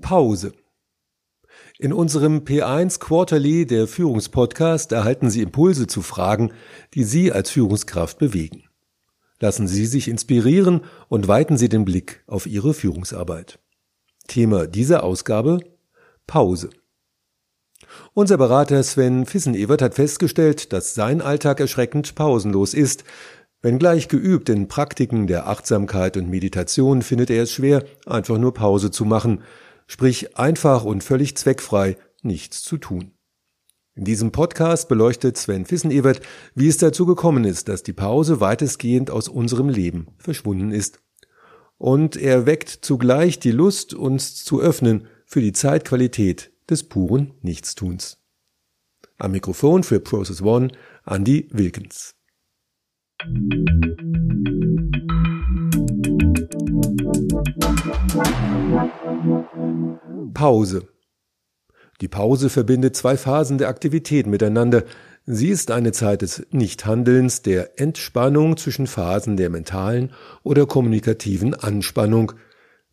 [0.00, 0.52] Pause.
[1.80, 6.52] In unserem P1 Quarterly der Führungspodcast erhalten Sie Impulse zu Fragen,
[6.94, 8.62] die Sie als Führungskraft bewegen.
[9.40, 13.58] Lassen Sie sich inspirieren und weiten Sie den Blick auf Ihre Führungsarbeit.
[14.28, 15.58] Thema dieser Ausgabe
[16.28, 16.70] Pause.
[18.14, 23.04] Unser Berater Sven Fissenewert hat festgestellt, dass sein Alltag erschreckend pausenlos ist.
[23.62, 28.90] Wenngleich geübt in Praktiken der Achtsamkeit und Meditation findet er es schwer, einfach nur Pause
[28.90, 29.42] zu machen,
[29.86, 33.12] sprich einfach und völlig zweckfrei nichts zu tun.
[33.94, 36.20] In diesem Podcast beleuchtet Sven Fissenewert,
[36.54, 41.00] wie es dazu gekommen ist, dass die Pause weitestgehend aus unserem Leben verschwunden ist.
[41.78, 48.18] Und er weckt zugleich die Lust, uns zu öffnen für die Zeitqualität des puren Nichtstuns.
[49.18, 50.72] Am Mikrofon für Process One
[51.06, 52.14] Andy Wilkins.
[60.34, 60.88] Pause.
[62.02, 64.84] Die Pause verbindet zwei Phasen der Aktivität miteinander.
[65.24, 70.12] Sie ist eine Zeit des Nichthandelns, der Entspannung zwischen Phasen der mentalen
[70.42, 72.32] oder kommunikativen Anspannung.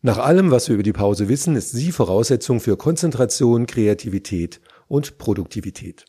[0.06, 5.16] Nach allem, was wir über die Pause wissen, ist sie Voraussetzung für Konzentration, Kreativität und
[5.16, 6.04] Produktivität.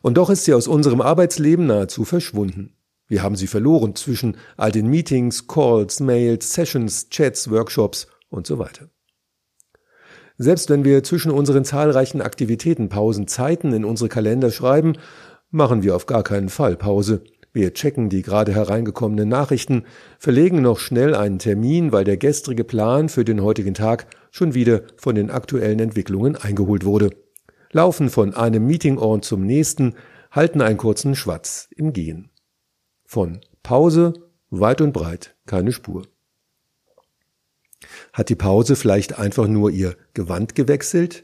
[0.00, 2.74] Und doch ist sie aus unserem Arbeitsleben nahezu verschwunden.
[3.06, 8.58] Wir haben sie verloren zwischen all den Meetings, Calls, Mails, Sessions, Chats, Workshops und so
[8.58, 8.88] weiter.
[10.38, 14.94] Selbst wenn wir zwischen unseren zahlreichen Aktivitäten Pausen Zeiten in unsere Kalender schreiben,
[15.50, 17.24] machen wir auf gar keinen Fall Pause.
[17.54, 19.84] Wir checken die gerade hereingekommenen Nachrichten,
[20.18, 24.82] verlegen noch schnell einen Termin, weil der gestrige Plan für den heutigen Tag schon wieder
[24.96, 27.10] von den aktuellen Entwicklungen eingeholt wurde,
[27.70, 29.94] laufen von einem Meetingort zum nächsten,
[30.32, 32.28] halten einen kurzen Schwatz im Gehen.
[33.04, 34.14] Von Pause
[34.50, 36.02] weit und breit keine Spur.
[38.12, 41.22] Hat die Pause vielleicht einfach nur ihr Gewand gewechselt?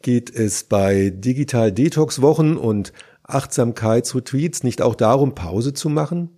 [0.00, 2.92] Geht es bei Digital Detox Wochen und
[3.34, 6.30] Achtsamkeitsretreats nicht auch darum, Pause zu machen?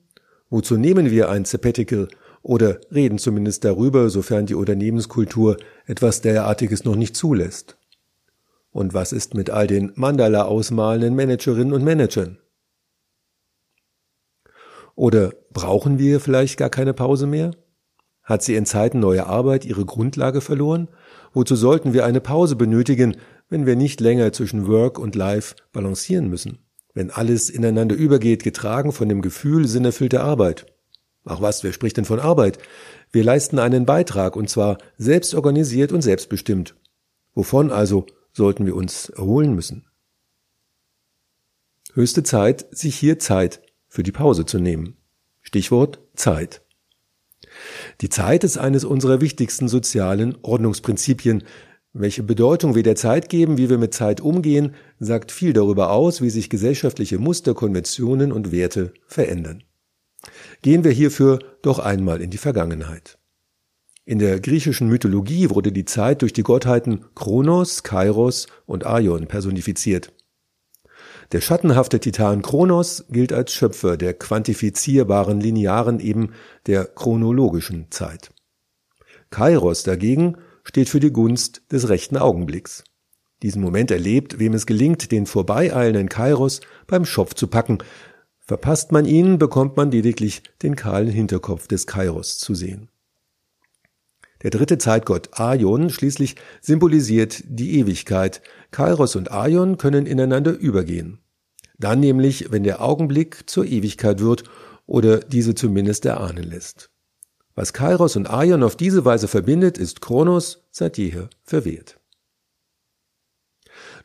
[0.50, 2.08] Wozu nehmen wir ein Sabbatical
[2.42, 7.76] oder reden zumindest darüber, sofern die Unternehmenskultur etwas derartiges noch nicht zulässt?
[8.70, 12.38] Und was ist mit all den Mandala ausmalenden Managerinnen und Managern?
[14.94, 17.52] Oder brauchen wir vielleicht gar keine Pause mehr?
[18.22, 20.88] Hat sie in Zeiten neuer Arbeit ihre Grundlage verloren?
[21.32, 23.16] Wozu sollten wir eine Pause benötigen,
[23.48, 26.58] wenn wir nicht länger zwischen Work und Life balancieren müssen?
[26.94, 30.66] Wenn alles ineinander übergeht, getragen von dem Gefühl sinnerfüllter Arbeit.
[31.24, 32.58] Ach was, wer spricht denn von Arbeit?
[33.12, 36.74] Wir leisten einen Beitrag, und zwar selbst organisiert und selbstbestimmt.
[37.34, 39.86] Wovon also sollten wir uns erholen müssen?
[41.94, 44.96] Höchste Zeit, sich hier Zeit für die Pause zu nehmen.
[45.42, 46.62] Stichwort Zeit.
[48.00, 51.44] Die Zeit ist eines unserer wichtigsten sozialen Ordnungsprinzipien.
[51.94, 56.22] Welche Bedeutung wir der Zeit geben, wie wir mit Zeit umgehen, sagt viel darüber aus,
[56.22, 59.62] wie sich gesellschaftliche Muster, Konventionen und Werte verändern.
[60.62, 63.18] Gehen wir hierfür doch einmal in die Vergangenheit.
[64.06, 70.12] In der griechischen Mythologie wurde die Zeit durch die Gottheiten Kronos, Kairos und Aion personifiziert.
[71.32, 76.32] Der schattenhafte Titan Kronos gilt als Schöpfer der quantifizierbaren linearen, eben
[76.66, 78.30] der chronologischen Zeit.
[79.30, 82.84] Kairos dagegen steht für die Gunst des rechten Augenblicks.
[83.42, 87.78] Diesen Moment erlebt, wem es gelingt, den vorbeieilenden Kairos beim Schopf zu packen.
[88.38, 92.88] Verpasst man ihn, bekommt man lediglich den kahlen Hinterkopf des Kairos zu sehen.
[94.42, 98.42] Der dritte Zeitgott Aion schließlich symbolisiert die Ewigkeit.
[98.70, 101.18] Kairos und Aion können ineinander übergehen.
[101.78, 104.44] Dann nämlich, wenn der Augenblick zur Ewigkeit wird
[104.86, 106.91] oder diese zumindest erahnen lässt.
[107.54, 111.98] Was Kairos und Aion auf diese Weise verbindet, ist Kronos seit jeher verwehrt.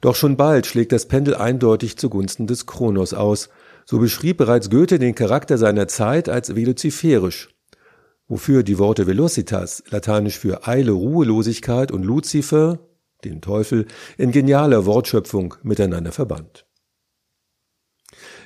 [0.02, 3.50] Doch schon bald schlägt das Pendel eindeutig zugunsten des Kronos aus.
[3.86, 7.50] So beschrieb bereits Goethe den Charakter seiner Zeit als velociferisch,
[8.28, 12.80] wofür die Worte Velocitas, lateinisch für Eile, Ruhelosigkeit und Lucifer,
[13.24, 16.66] den Teufel, in genialer Wortschöpfung miteinander verband.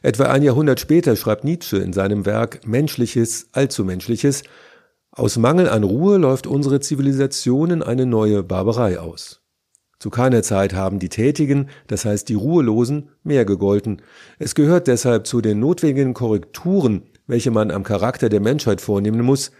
[0.04, 4.44] Etwa ein Jahrhundert später schreibt Nietzsche in seinem Werk Menschliches, Allzumenschliches,
[5.12, 9.42] aus Mangel an Ruhe läuft unsere Zivilisation in eine neue Barbarei aus.
[10.00, 14.02] Zu keiner Zeit haben die Tätigen, das heißt die Ruhelosen, mehr gegolten.
[14.40, 19.52] Es gehört deshalb zu den notwendigen Korrekturen, welche man am Charakter der Menschheit vornehmen muss,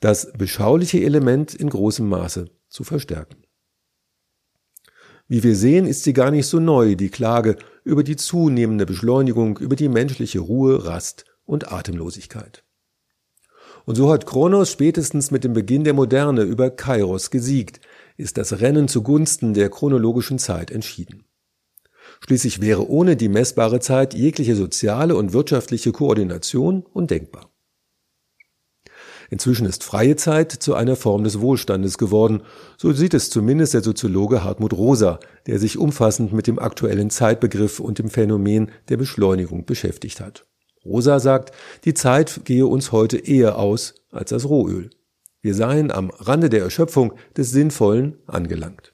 [0.00, 3.42] das beschauliche Element in großem Maße zu verstärken.
[5.28, 9.58] Wie wir sehen, ist sie gar nicht so neu, die Klage über die zunehmende Beschleunigung,
[9.58, 12.64] über die menschliche Ruhe, Rast und Atemlosigkeit.
[13.90, 17.80] Und so hat Kronos spätestens mit dem Beginn der Moderne über Kairos gesiegt,
[18.16, 21.24] ist das Rennen zugunsten der chronologischen Zeit entschieden.
[22.20, 27.50] Schließlich wäre ohne die messbare Zeit jegliche soziale und wirtschaftliche Koordination undenkbar.
[29.28, 32.44] Inzwischen ist freie Zeit zu einer Form des Wohlstandes geworden,
[32.78, 37.80] so sieht es zumindest der Soziologe Hartmut Rosa, der sich umfassend mit dem aktuellen Zeitbegriff
[37.80, 40.46] und dem Phänomen der Beschleunigung beschäftigt hat.
[40.84, 41.52] Rosa sagt,
[41.84, 44.90] die Zeit gehe uns heute eher aus als das Rohöl.
[45.42, 48.92] Wir seien am Rande der Erschöpfung des Sinnvollen angelangt.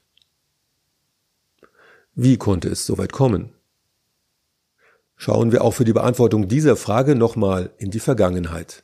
[2.15, 3.53] Wie konnte es soweit kommen?
[5.15, 8.83] Schauen wir auch für die Beantwortung dieser Frage nochmal in die Vergangenheit.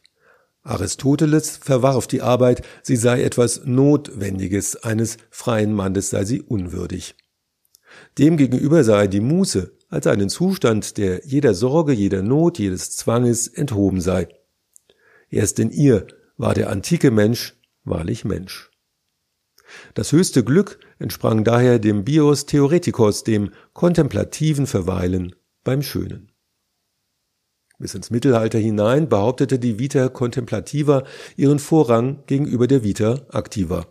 [0.63, 7.15] Aristoteles verwarf die Arbeit, sie sei etwas Notwendiges, eines freien Mannes sei sie unwürdig.
[8.17, 14.01] Demgegenüber sei die Muße als einen Zustand, der jeder Sorge, jeder Not, jedes Zwanges enthoben
[14.01, 14.27] sei.
[15.29, 16.07] Erst in ihr
[16.37, 18.71] war der antike Mensch wahrlich Mensch.
[19.93, 26.31] Das höchste Glück entsprang daher dem Bios Theoretikos, dem kontemplativen Verweilen beim Schönen.
[27.79, 31.03] Bis ins Mittelalter hinein behauptete die Vita Contemplativa
[31.35, 33.87] ihren Vorrang gegenüber der Vita Activa.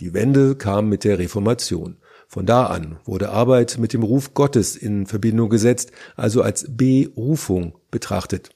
[0.00, 1.98] Die Wende kam mit der Reformation.
[2.32, 7.74] Von da an wurde Arbeit mit dem Ruf Gottes in Verbindung gesetzt, also als Berufung
[7.90, 8.48] betrachtet.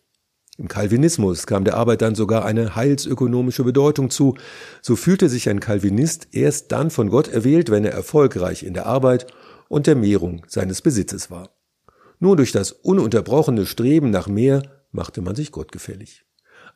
[0.57, 4.35] Im Calvinismus kam der Arbeit dann sogar eine heilsökonomische Bedeutung zu.
[4.81, 8.87] So fühlte sich ein Calvinist erst dann von Gott erwählt, wenn er erfolgreich in der
[8.87, 9.27] Arbeit
[9.69, 11.51] und der Mehrung seines Besitzes war.
[12.19, 16.25] Nur durch das ununterbrochene Streben nach mehr machte man sich gottgefällig.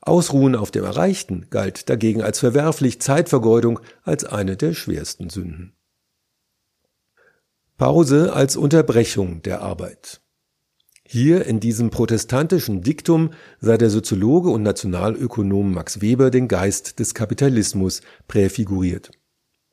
[0.02, 5.79] Ausruhen auf dem Erreichten galt dagegen als verwerflich, Zeitvergeudung als eine der schwersten Sünden.
[7.80, 10.20] Pause als Unterbrechung der Arbeit.
[11.02, 17.14] Hier in diesem protestantischen Diktum sah der Soziologe und Nationalökonom Max Weber den Geist des
[17.14, 19.12] Kapitalismus präfiguriert.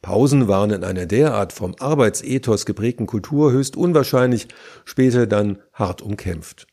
[0.01, 4.47] Pausen waren in einer derart vom Arbeitsethos geprägten Kultur höchst unwahrscheinlich,
[4.85, 6.65] später dann hart umkämpft.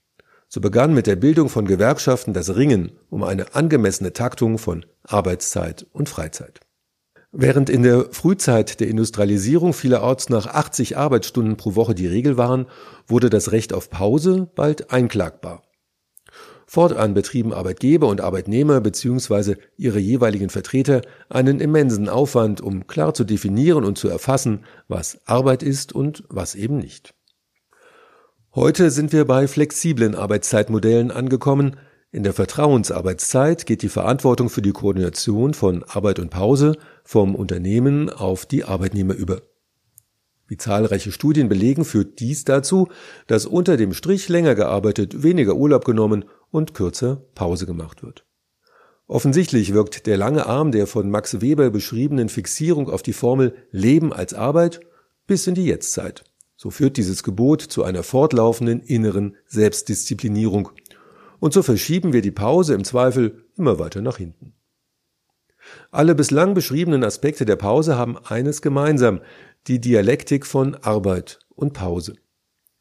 [0.46, 5.84] So begann mit der Bildung von Gewerkschaften das Ringen um eine angemessene Taktung von Arbeitszeit
[5.90, 6.60] und Freizeit.
[7.36, 12.66] Während in der Frühzeit der Industrialisierung vielerorts nach 80 Arbeitsstunden pro Woche die Regel waren,
[13.08, 15.64] wurde das Recht auf Pause bald einklagbar.
[16.64, 19.56] Fortan betrieben Arbeitgeber und Arbeitnehmer bzw.
[19.76, 25.64] ihre jeweiligen Vertreter einen immensen Aufwand, um klar zu definieren und zu erfassen, was Arbeit
[25.64, 27.14] ist und was eben nicht.
[28.54, 31.76] Heute sind wir bei flexiblen Arbeitszeitmodellen angekommen.
[32.14, 38.08] In der Vertrauensarbeitszeit geht die Verantwortung für die Koordination von Arbeit und Pause vom Unternehmen
[38.08, 39.43] auf die Arbeitnehmer über.
[40.46, 42.87] Wie zahlreiche Studien belegen, führt dies dazu,
[43.26, 48.25] dass unter dem Strich länger gearbeitet, weniger Urlaub genommen und kürzer Pause gemacht wird.
[49.08, 54.12] Offensichtlich wirkt der lange Arm der von Max Weber beschriebenen Fixierung auf die Formel Leben
[54.12, 54.78] als Arbeit
[55.26, 56.22] bis in die Jetztzeit.
[56.56, 60.70] So führt dieses Gebot zu einer fortlaufenden inneren Selbstdisziplinierung.
[61.40, 64.54] Und so verschieben wir die Pause im Zweifel immer weiter nach hinten.
[65.90, 69.20] Alle bislang beschriebenen Aspekte der Pause haben eines gemeinsam,
[69.66, 72.14] die Dialektik von Arbeit und Pause.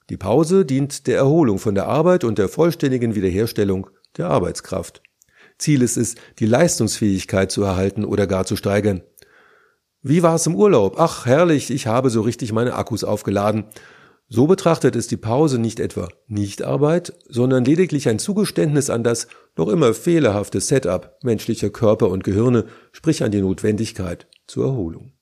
[0.10, 5.02] Die Pause dient der Erholung von der Arbeit und der vollständigen Wiederherstellung der Arbeitskraft.
[5.58, 9.02] Ziel ist es, die Leistungsfähigkeit zu erhalten oder gar zu steigern.
[10.02, 10.96] Wie war es im Urlaub?
[11.00, 13.66] Ach, herrlich, ich habe so richtig meine Akkus aufgeladen.
[14.30, 19.28] So betrachtet ist die Pause nicht etwa Nichtarbeit, sondern lediglich ein Zugeständnis an das
[19.58, 25.14] noch immer fehlerhafte Setup menschlicher Körper und Gehirne, sprich an die Notwendigkeit zur Erholung.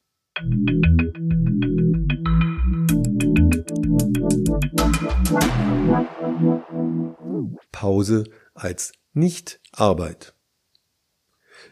[7.72, 10.36] Pause als Nicht-Arbeit.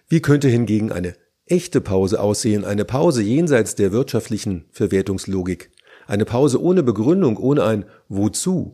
[0.08, 5.72] Wie könnte hingegen eine echte Pause aussehen, eine Pause jenseits der wirtschaftlichen Verwertungslogik,
[6.10, 8.74] eine Pause ohne Begründung, ohne ein Wozu?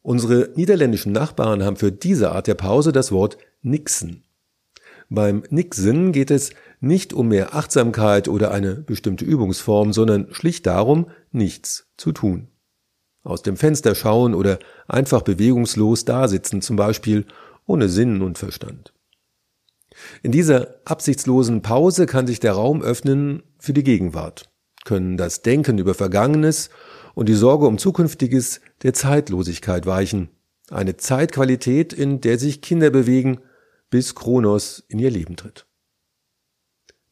[0.00, 4.22] Unsere niederländischen Nachbarn haben für diese Art der Pause das Wort Nixen.
[5.08, 11.10] Beim Nixen geht es nicht um mehr Achtsamkeit oder eine bestimmte Übungsform, sondern schlicht darum,
[11.32, 12.48] nichts zu tun.
[13.24, 17.26] Aus dem Fenster schauen oder einfach bewegungslos dasitzen zum Beispiel,
[17.66, 18.92] ohne Sinn und Verstand.
[20.22, 24.48] In dieser absichtslosen Pause kann sich der Raum öffnen für die Gegenwart,
[24.86, 26.70] können das Denken über Vergangenes
[27.14, 30.30] und die Sorge um Zukünftiges der Zeitlosigkeit weichen,
[30.70, 33.40] eine Zeitqualität, in der sich Kinder bewegen,
[33.90, 35.66] bis Kronos in ihr Leben tritt.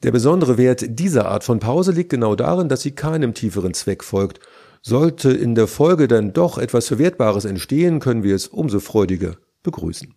[0.02, 4.04] Der besondere Wert dieser Art von Pause liegt genau darin, dass sie keinem tieferen Zweck
[4.04, 4.40] folgt.
[4.82, 10.14] Sollte in der Folge dann doch etwas Verwertbares entstehen, können wir es umso freudiger begrüßen.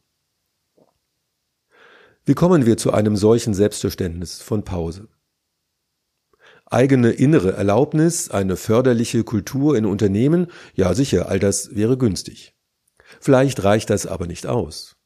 [2.25, 5.07] Wie kommen wir zu einem solchen Selbstverständnis von Pause?
[6.69, 12.53] Eigene innere Erlaubnis, eine förderliche Kultur in Unternehmen, ja sicher, all das wäre günstig.
[13.21, 14.97] Vielleicht reicht das aber nicht aus.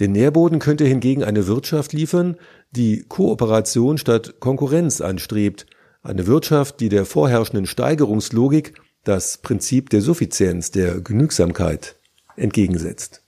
[0.00, 2.36] Den Nährboden könnte hingegen eine Wirtschaft liefern,
[2.70, 5.66] die Kooperation statt Konkurrenz anstrebt,
[6.02, 8.74] eine Wirtschaft, die der vorherrschenden Steigerungslogik
[9.04, 11.96] das Prinzip der Suffizienz, der Genügsamkeit
[12.36, 13.22] entgegensetzt.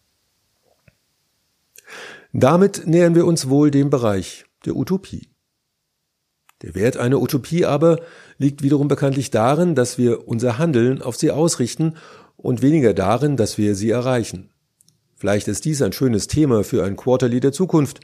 [2.32, 5.30] Damit nähern wir uns wohl dem Bereich der Utopie.
[6.62, 8.00] Der Wert einer Utopie aber
[8.36, 11.96] liegt wiederum bekanntlich darin, dass wir unser Handeln auf sie ausrichten
[12.36, 14.50] und weniger darin, dass wir sie erreichen.
[15.16, 18.00] Vielleicht ist dies ein schönes Thema für ein Quarterly der Zukunft.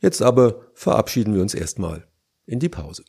[0.00, 2.06] Jetzt aber verabschieden wir uns erstmal
[2.46, 3.04] in die Pause.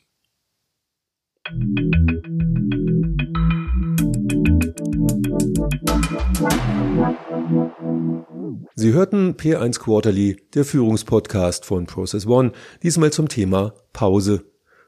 [8.76, 14.44] Sie hörten P1 Quarterly, der Führungspodcast von Process One, diesmal zum Thema Pause,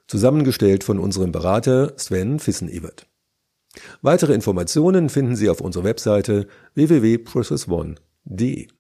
[0.08, 3.08] zusammengestellt von unserem Berater Sven Fissen-Evert.
[4.02, 8.68] Weitere Informationen finden Sie auf unserer Webseite www.processone.de.